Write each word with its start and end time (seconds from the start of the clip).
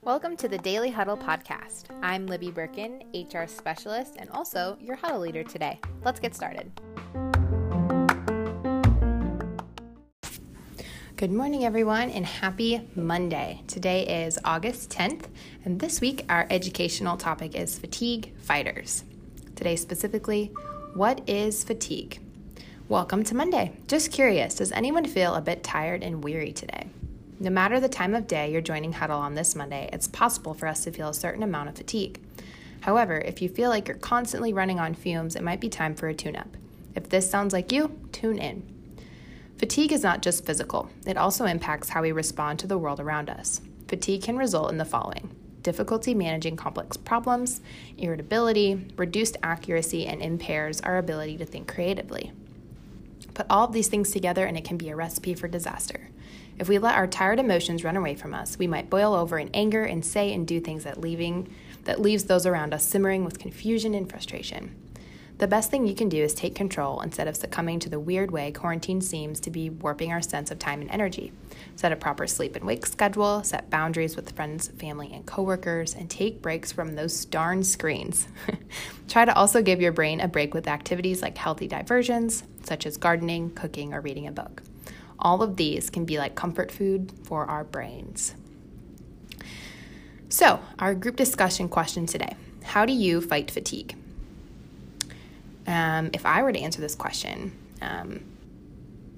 Welcome 0.00 0.38
to 0.38 0.48
the 0.48 0.56
Daily 0.56 0.88
Huddle 0.90 1.18
podcast. 1.18 1.84
I'm 2.02 2.26
Libby 2.26 2.50
Birkin, 2.50 3.02
HR 3.12 3.46
specialist, 3.46 4.16
and 4.18 4.30
also 4.30 4.78
your 4.80 4.96
huddle 4.96 5.20
leader 5.20 5.44
today. 5.44 5.78
Let's 6.02 6.18
get 6.18 6.34
started. 6.34 6.72
Good 11.16 11.30
morning, 11.30 11.66
everyone, 11.66 12.08
and 12.08 12.24
happy 12.24 12.88
Monday. 12.94 13.60
Today 13.66 14.24
is 14.24 14.38
August 14.46 14.88
10th, 14.88 15.26
and 15.66 15.78
this 15.78 16.00
week 16.00 16.24
our 16.30 16.46
educational 16.48 17.18
topic 17.18 17.54
is 17.54 17.78
fatigue 17.78 18.34
fighters. 18.38 19.04
Today, 19.56 19.76
specifically, 19.76 20.46
what 20.94 21.28
is 21.28 21.62
fatigue? 21.62 22.18
Welcome 22.90 23.22
to 23.26 23.36
Monday. 23.36 23.70
Just 23.86 24.10
curious, 24.10 24.56
does 24.56 24.72
anyone 24.72 25.04
feel 25.04 25.36
a 25.36 25.40
bit 25.40 25.62
tired 25.62 26.02
and 26.02 26.24
weary 26.24 26.52
today? 26.52 26.88
No 27.38 27.48
matter 27.48 27.78
the 27.78 27.88
time 27.88 28.16
of 28.16 28.26
day 28.26 28.50
you're 28.50 28.60
joining 28.60 28.94
Huddle 28.94 29.20
on 29.20 29.36
this 29.36 29.54
Monday, 29.54 29.88
it's 29.92 30.08
possible 30.08 30.54
for 30.54 30.66
us 30.66 30.82
to 30.82 30.90
feel 30.90 31.10
a 31.10 31.14
certain 31.14 31.44
amount 31.44 31.68
of 31.68 31.76
fatigue. 31.76 32.20
However, 32.80 33.18
if 33.18 33.40
you 33.40 33.48
feel 33.48 33.70
like 33.70 33.86
you're 33.86 33.96
constantly 33.96 34.52
running 34.52 34.80
on 34.80 34.94
fumes, 34.94 35.36
it 35.36 35.44
might 35.44 35.60
be 35.60 35.68
time 35.68 35.94
for 35.94 36.08
a 36.08 36.14
tune 36.14 36.34
up. 36.34 36.48
If 36.96 37.08
this 37.08 37.30
sounds 37.30 37.52
like 37.52 37.70
you, 37.70 37.96
tune 38.10 38.38
in. 38.38 38.66
Fatigue 39.56 39.92
is 39.92 40.02
not 40.02 40.20
just 40.20 40.44
physical, 40.44 40.90
it 41.06 41.16
also 41.16 41.44
impacts 41.44 41.90
how 41.90 42.02
we 42.02 42.10
respond 42.10 42.58
to 42.58 42.66
the 42.66 42.76
world 42.76 42.98
around 42.98 43.30
us. 43.30 43.60
Fatigue 43.86 44.24
can 44.24 44.36
result 44.36 44.68
in 44.72 44.78
the 44.78 44.84
following 44.84 45.30
difficulty 45.62 46.12
managing 46.12 46.56
complex 46.56 46.96
problems, 46.96 47.60
irritability, 47.98 48.88
reduced 48.96 49.36
accuracy, 49.44 50.06
and 50.06 50.20
impairs 50.20 50.80
our 50.80 50.98
ability 50.98 51.36
to 51.36 51.44
think 51.44 51.72
creatively. 51.72 52.32
Put 53.40 53.46
all 53.48 53.64
of 53.64 53.72
these 53.72 53.88
things 53.88 54.10
together, 54.10 54.44
and 54.44 54.54
it 54.54 54.66
can 54.66 54.76
be 54.76 54.90
a 54.90 54.94
recipe 54.94 55.32
for 55.32 55.48
disaster. 55.48 56.10
If 56.58 56.68
we 56.68 56.78
let 56.78 56.96
our 56.96 57.06
tired 57.06 57.38
emotions 57.38 57.82
run 57.82 57.96
away 57.96 58.14
from 58.14 58.34
us, 58.34 58.58
we 58.58 58.66
might 58.66 58.90
boil 58.90 59.14
over 59.14 59.38
in 59.38 59.48
anger 59.54 59.82
and 59.82 60.04
say 60.04 60.34
and 60.34 60.46
do 60.46 60.60
things 60.60 60.84
that 60.84 61.00
leaving 61.00 61.48
that 61.84 62.02
leaves 62.02 62.24
those 62.24 62.44
around 62.44 62.74
us 62.74 62.84
simmering 62.84 63.24
with 63.24 63.38
confusion 63.38 63.94
and 63.94 64.10
frustration. 64.10 64.76
The 65.38 65.48
best 65.48 65.70
thing 65.70 65.86
you 65.86 65.94
can 65.94 66.10
do 66.10 66.22
is 66.22 66.34
take 66.34 66.54
control 66.54 67.00
instead 67.00 67.28
of 67.28 67.34
succumbing 67.34 67.78
to 67.78 67.88
the 67.88 67.98
weird 67.98 68.30
way 68.30 68.52
quarantine 68.52 69.00
seems 69.00 69.40
to 69.40 69.50
be 69.50 69.70
warping 69.70 70.12
our 70.12 70.20
sense 70.20 70.50
of 70.50 70.58
time 70.58 70.82
and 70.82 70.90
energy. 70.90 71.32
Set 71.76 71.92
a 71.92 71.96
proper 71.96 72.26
sleep 72.26 72.56
and 72.56 72.66
wake 72.66 72.84
schedule, 72.84 73.42
set 73.42 73.70
boundaries 73.70 74.16
with 74.16 74.32
friends, 74.32 74.68
family, 74.68 75.10
and 75.14 75.24
coworkers, 75.24 75.94
and 75.94 76.10
take 76.10 76.42
breaks 76.42 76.72
from 76.72 76.94
those 76.94 77.24
darn 77.24 77.64
screens. 77.64 78.28
Try 79.08 79.24
to 79.24 79.34
also 79.34 79.62
give 79.62 79.80
your 79.80 79.92
brain 79.92 80.20
a 80.20 80.28
break 80.28 80.52
with 80.52 80.68
activities 80.68 81.22
like 81.22 81.38
healthy 81.38 81.66
diversions, 81.66 82.42
such 82.62 82.86
as 82.86 82.96
gardening, 82.96 83.50
cooking, 83.50 83.94
or 83.94 84.00
reading 84.00 84.26
a 84.26 84.32
book. 84.32 84.62
All 85.18 85.42
of 85.42 85.56
these 85.56 85.90
can 85.90 86.04
be 86.04 86.18
like 86.18 86.34
comfort 86.34 86.72
food 86.72 87.12
for 87.24 87.44
our 87.44 87.64
brains. 87.64 88.34
So, 90.28 90.60
our 90.78 90.94
group 90.94 91.16
discussion 91.16 91.68
question 91.68 92.06
today 92.06 92.36
How 92.62 92.86
do 92.86 92.92
you 92.92 93.20
fight 93.20 93.50
fatigue? 93.50 93.96
Um, 95.66 96.10
if 96.12 96.24
I 96.24 96.42
were 96.42 96.52
to 96.52 96.58
answer 96.58 96.80
this 96.80 96.94
question, 96.94 97.52
um, 97.82 98.20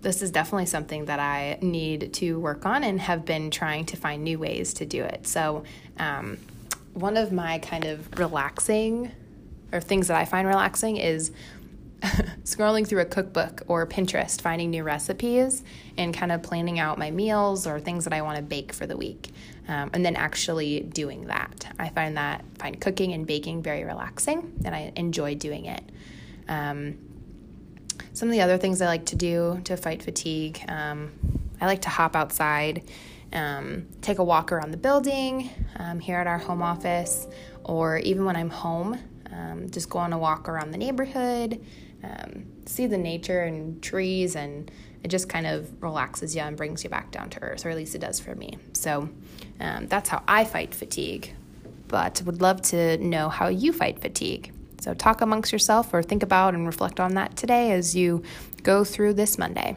this 0.00 0.22
is 0.22 0.30
definitely 0.30 0.66
something 0.66 1.04
that 1.06 1.20
I 1.20 1.58
need 1.60 2.14
to 2.14 2.38
work 2.38 2.64
on 2.64 2.82
and 2.84 3.00
have 3.00 3.24
been 3.24 3.50
trying 3.50 3.84
to 3.86 3.96
find 3.96 4.24
new 4.24 4.38
ways 4.38 4.74
to 4.74 4.86
do 4.86 5.02
it. 5.02 5.26
So, 5.26 5.64
um, 5.98 6.38
one 6.94 7.16
of 7.16 7.32
my 7.32 7.58
kind 7.58 7.84
of 7.84 8.18
relaxing 8.18 9.12
or 9.72 9.80
things 9.80 10.08
that 10.08 10.16
I 10.16 10.24
find 10.24 10.46
relaxing 10.48 10.96
is 10.96 11.30
scrolling 12.44 12.86
through 12.86 13.00
a 13.00 13.04
cookbook 13.04 13.62
or 13.68 13.86
Pinterest, 13.86 14.40
finding 14.40 14.70
new 14.70 14.82
recipes, 14.82 15.62
and 15.98 16.14
kind 16.14 16.32
of 16.32 16.42
planning 16.42 16.78
out 16.78 16.98
my 16.98 17.10
meals 17.10 17.66
or 17.66 17.78
things 17.78 18.04
that 18.04 18.12
I 18.12 18.22
want 18.22 18.36
to 18.36 18.42
bake 18.42 18.72
for 18.72 18.86
the 18.86 18.96
week, 18.96 19.30
um, 19.68 19.90
and 19.92 20.04
then 20.04 20.16
actually 20.16 20.80
doing 20.80 21.26
that. 21.26 21.66
I 21.78 21.90
find 21.90 22.16
that 22.16 22.44
find 22.58 22.80
cooking 22.80 23.12
and 23.12 23.26
baking 23.26 23.62
very 23.62 23.84
relaxing, 23.84 24.60
and 24.64 24.74
I 24.74 24.92
enjoy 24.96 25.34
doing 25.34 25.66
it. 25.66 25.82
Um, 26.48 26.98
some 28.14 28.28
of 28.28 28.32
the 28.32 28.40
other 28.40 28.56
things 28.56 28.80
I 28.80 28.86
like 28.86 29.06
to 29.06 29.16
do 29.16 29.60
to 29.64 29.76
fight 29.76 30.02
fatigue, 30.02 30.64
um, 30.68 31.12
I 31.60 31.66
like 31.66 31.82
to 31.82 31.90
hop 31.90 32.16
outside, 32.16 32.82
um, 33.32 33.86
take 34.00 34.18
a 34.18 34.24
walk 34.24 34.52
around 34.52 34.70
the 34.70 34.78
building 34.78 35.50
um, 35.76 36.00
here 36.00 36.16
at 36.16 36.26
our 36.26 36.38
home 36.38 36.62
office, 36.62 37.26
or 37.62 37.98
even 37.98 38.24
when 38.24 38.36
I'm 38.36 38.50
home, 38.50 38.98
um, 39.30 39.70
just 39.70 39.90
go 39.90 39.98
on 39.98 40.12
a 40.14 40.18
walk 40.18 40.48
around 40.48 40.70
the 40.70 40.78
neighborhood 40.78 41.62
um, 42.02 42.46
see 42.66 42.86
the 42.86 42.98
nature 42.98 43.42
and 43.42 43.82
trees, 43.82 44.36
and 44.36 44.70
it 45.02 45.08
just 45.08 45.28
kind 45.28 45.46
of 45.46 45.82
relaxes 45.82 46.34
you 46.34 46.42
and 46.42 46.56
brings 46.56 46.84
you 46.84 46.90
back 46.90 47.10
down 47.10 47.30
to 47.30 47.42
earth, 47.42 47.64
or 47.64 47.70
at 47.70 47.76
least 47.76 47.94
it 47.94 48.00
does 48.00 48.20
for 48.20 48.34
me. 48.34 48.58
So 48.72 49.08
um, 49.60 49.86
that's 49.86 50.08
how 50.08 50.22
I 50.26 50.44
fight 50.44 50.74
fatigue. 50.74 51.34
But 51.88 52.22
would 52.24 52.40
love 52.40 52.62
to 52.62 52.98
know 52.98 53.28
how 53.28 53.48
you 53.48 53.72
fight 53.72 54.00
fatigue. 54.00 54.52
So 54.80 54.94
talk 54.94 55.20
amongst 55.20 55.52
yourself 55.52 55.92
or 55.92 56.02
think 56.02 56.22
about 56.22 56.54
and 56.54 56.66
reflect 56.66 57.00
on 57.00 57.14
that 57.14 57.36
today 57.36 57.72
as 57.72 57.94
you 57.94 58.22
go 58.62 58.84
through 58.84 59.14
this 59.14 59.36
Monday. 59.38 59.76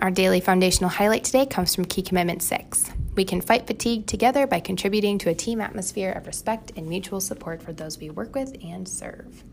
Our 0.00 0.10
daily 0.10 0.40
foundational 0.40 0.90
highlight 0.90 1.22
today 1.22 1.46
comes 1.46 1.76
from 1.76 1.84
Key 1.84 2.02
Commitment 2.02 2.42
6. 2.42 2.90
We 3.14 3.24
can 3.24 3.40
fight 3.40 3.68
fatigue 3.68 4.06
together 4.06 4.48
by 4.48 4.58
contributing 4.58 5.18
to 5.18 5.30
a 5.30 5.34
team 5.34 5.60
atmosphere 5.60 6.10
of 6.10 6.26
respect 6.26 6.72
and 6.76 6.88
mutual 6.88 7.20
support 7.20 7.62
for 7.62 7.72
those 7.72 7.98
we 7.98 8.10
work 8.10 8.34
with 8.34 8.56
and 8.64 8.88
serve. 8.88 9.44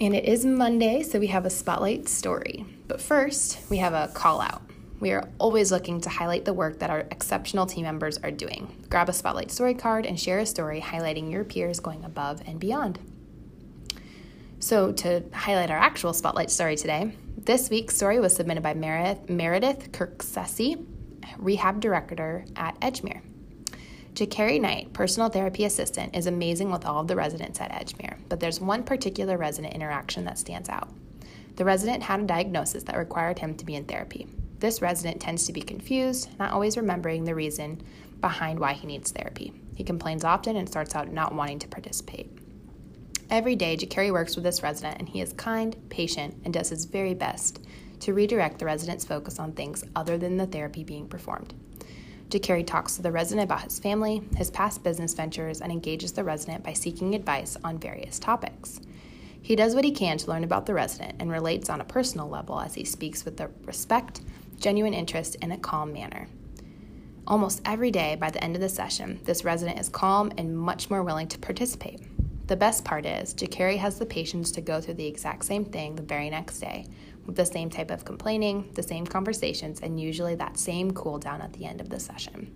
And 0.00 0.14
it 0.14 0.24
is 0.24 0.44
Monday, 0.44 1.02
so 1.02 1.18
we 1.18 1.28
have 1.28 1.44
a 1.44 1.50
spotlight 1.50 2.08
story. 2.08 2.64
But 2.88 3.00
first, 3.00 3.58
we 3.70 3.76
have 3.78 3.92
a 3.92 4.12
call 4.12 4.40
out. 4.40 4.62
We 5.00 5.12
are 5.12 5.28
always 5.38 5.72
looking 5.72 6.00
to 6.02 6.08
highlight 6.08 6.44
the 6.44 6.52
work 6.52 6.78
that 6.78 6.90
our 6.90 7.00
exceptional 7.10 7.66
team 7.66 7.84
members 7.84 8.18
are 8.18 8.30
doing. 8.30 8.84
Grab 8.88 9.08
a 9.08 9.12
spotlight 9.12 9.50
story 9.50 9.74
card 9.74 10.06
and 10.06 10.18
share 10.18 10.38
a 10.38 10.46
story 10.46 10.80
highlighting 10.80 11.30
your 11.30 11.44
peers 11.44 11.80
going 11.80 12.04
above 12.04 12.40
and 12.46 12.60
beyond. 12.60 12.98
So, 14.60 14.92
to 14.92 15.24
highlight 15.32 15.72
our 15.72 15.76
actual 15.76 16.12
spotlight 16.12 16.50
story 16.50 16.76
today, 16.76 17.16
this 17.36 17.68
week's 17.68 17.96
story 17.96 18.20
was 18.20 18.36
submitted 18.36 18.62
by 18.62 18.74
Meredith, 18.74 19.28
Meredith 19.28 19.90
Kirksessy, 19.90 20.86
rehab 21.36 21.80
director 21.80 22.44
at 22.54 22.78
Edgemere. 22.80 23.22
Jakari 24.14 24.60
Knight, 24.60 24.92
personal 24.92 25.30
therapy 25.30 25.64
assistant, 25.64 26.14
is 26.14 26.26
amazing 26.26 26.70
with 26.70 26.84
all 26.84 27.00
of 27.00 27.08
the 27.08 27.16
residents 27.16 27.62
at 27.62 27.72
Edgemere, 27.72 28.18
but 28.28 28.40
there's 28.40 28.60
one 28.60 28.82
particular 28.82 29.38
resident 29.38 29.72
interaction 29.72 30.26
that 30.26 30.38
stands 30.38 30.68
out. 30.68 30.90
The 31.56 31.64
resident 31.64 32.02
had 32.02 32.20
a 32.20 32.24
diagnosis 32.24 32.82
that 32.84 32.98
required 32.98 33.38
him 33.38 33.54
to 33.54 33.64
be 33.64 33.74
in 33.74 33.84
therapy. 33.84 34.26
This 34.58 34.82
resident 34.82 35.22
tends 35.22 35.46
to 35.46 35.52
be 35.54 35.62
confused, 35.62 36.28
not 36.38 36.52
always 36.52 36.76
remembering 36.76 37.24
the 37.24 37.34
reason 37.34 37.80
behind 38.20 38.60
why 38.60 38.74
he 38.74 38.86
needs 38.86 39.10
therapy. 39.10 39.54
He 39.76 39.82
complains 39.82 40.24
often 40.24 40.56
and 40.56 40.68
starts 40.68 40.94
out 40.94 41.10
not 41.10 41.34
wanting 41.34 41.58
to 41.60 41.68
participate. 41.68 42.30
Every 43.30 43.56
day, 43.56 43.78
Jakari 43.78 44.12
works 44.12 44.34
with 44.36 44.44
this 44.44 44.62
resident, 44.62 44.98
and 44.98 45.08
he 45.08 45.22
is 45.22 45.32
kind, 45.32 45.74
patient, 45.88 46.34
and 46.44 46.52
does 46.52 46.68
his 46.68 46.84
very 46.84 47.14
best 47.14 47.64
to 48.00 48.12
redirect 48.12 48.58
the 48.58 48.66
resident's 48.66 49.06
focus 49.06 49.38
on 49.38 49.52
things 49.52 49.84
other 49.96 50.18
than 50.18 50.36
the 50.36 50.46
therapy 50.46 50.84
being 50.84 51.08
performed. 51.08 51.54
Jakari 52.32 52.66
talks 52.66 52.96
to 52.96 53.02
the 53.02 53.12
resident 53.12 53.44
about 53.44 53.62
his 53.62 53.78
family, 53.78 54.22
his 54.36 54.50
past 54.50 54.82
business 54.82 55.12
ventures, 55.12 55.60
and 55.60 55.70
engages 55.70 56.12
the 56.12 56.24
resident 56.24 56.64
by 56.64 56.72
seeking 56.72 57.14
advice 57.14 57.56
on 57.62 57.78
various 57.78 58.18
topics. 58.18 58.80
He 59.42 59.54
does 59.54 59.74
what 59.74 59.84
he 59.84 59.90
can 59.90 60.18
to 60.18 60.30
learn 60.30 60.44
about 60.44 60.66
the 60.66 60.74
resident 60.74 61.16
and 61.18 61.30
relates 61.30 61.68
on 61.68 61.80
a 61.80 61.84
personal 61.84 62.28
level 62.28 62.60
as 62.60 62.74
he 62.74 62.84
speaks 62.84 63.24
with 63.24 63.36
the 63.36 63.50
respect, 63.64 64.22
genuine 64.58 64.94
interest, 64.94 65.36
and 65.42 65.52
a 65.52 65.58
calm 65.58 65.92
manner. 65.92 66.28
Almost 67.26 67.60
every 67.64 67.90
day 67.90 68.16
by 68.16 68.30
the 68.30 68.42
end 68.42 68.56
of 68.56 68.62
the 68.62 68.68
session, 68.68 69.20
this 69.24 69.44
resident 69.44 69.78
is 69.78 69.88
calm 69.88 70.32
and 70.38 70.56
much 70.56 70.90
more 70.90 71.02
willing 71.02 71.28
to 71.28 71.38
participate. 71.38 72.00
The 72.52 72.56
best 72.56 72.84
part 72.84 73.06
is, 73.06 73.32
Jakari 73.32 73.78
has 73.78 73.98
the 73.98 74.04
patience 74.04 74.50
to 74.50 74.60
go 74.60 74.78
through 74.78 74.96
the 74.96 75.06
exact 75.06 75.46
same 75.46 75.64
thing 75.64 75.96
the 75.96 76.02
very 76.02 76.28
next 76.28 76.60
day, 76.60 76.86
with 77.24 77.34
the 77.34 77.46
same 77.46 77.70
type 77.70 77.90
of 77.90 78.04
complaining, 78.04 78.68
the 78.74 78.82
same 78.82 79.06
conversations, 79.06 79.80
and 79.80 79.98
usually 79.98 80.34
that 80.34 80.58
same 80.58 80.90
cool 80.90 81.18
down 81.18 81.40
at 81.40 81.54
the 81.54 81.64
end 81.64 81.80
of 81.80 81.88
the 81.88 81.98
session. 81.98 82.52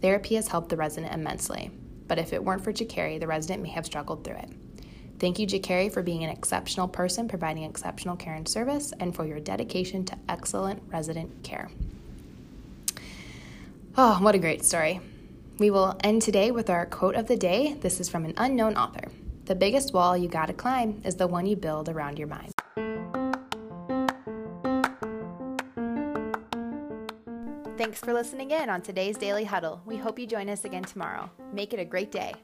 Therapy 0.00 0.36
has 0.36 0.48
helped 0.48 0.70
the 0.70 0.78
resident 0.78 1.12
immensely, 1.12 1.70
but 2.06 2.18
if 2.18 2.32
it 2.32 2.42
weren't 2.42 2.64
for 2.64 2.72
Jakari, 2.72 3.20
the 3.20 3.26
resident 3.26 3.62
may 3.62 3.68
have 3.68 3.84
struggled 3.84 4.24
through 4.24 4.36
it. 4.36 4.48
Thank 5.18 5.38
you, 5.38 5.46
Jakari, 5.46 5.92
for 5.92 6.02
being 6.02 6.24
an 6.24 6.30
exceptional 6.30 6.88
person 6.88 7.28
providing 7.28 7.64
exceptional 7.64 8.16
care 8.16 8.32
and 8.32 8.48
service, 8.48 8.94
and 8.98 9.14
for 9.14 9.26
your 9.26 9.40
dedication 9.40 10.06
to 10.06 10.16
excellent 10.30 10.82
resident 10.86 11.42
care. 11.42 11.70
Oh, 13.94 14.22
what 14.22 14.34
a 14.34 14.38
great 14.38 14.64
story. 14.64 15.02
We 15.58 15.70
will 15.70 15.96
end 16.04 16.22
today 16.22 16.52
with 16.52 16.70
our 16.70 16.86
quote 16.86 17.16
of 17.16 17.26
the 17.26 17.36
day. 17.36 17.74
This 17.80 17.98
is 17.98 18.08
from 18.08 18.24
an 18.24 18.34
unknown 18.36 18.76
author. 18.76 19.08
The 19.46 19.56
biggest 19.56 19.92
wall 19.92 20.16
you 20.16 20.28
gotta 20.28 20.52
climb 20.52 21.02
is 21.04 21.16
the 21.16 21.26
one 21.26 21.46
you 21.46 21.56
build 21.56 21.88
around 21.88 22.16
your 22.16 22.28
mind. 22.28 22.52
Thanks 27.76 27.98
for 28.00 28.12
listening 28.12 28.52
in 28.52 28.70
on 28.70 28.82
today's 28.82 29.16
Daily 29.16 29.44
Huddle. 29.44 29.80
We 29.84 29.96
hope 29.96 30.18
you 30.18 30.26
join 30.26 30.48
us 30.48 30.64
again 30.64 30.84
tomorrow. 30.84 31.28
Make 31.52 31.72
it 31.72 31.80
a 31.80 31.84
great 31.84 32.12
day. 32.12 32.34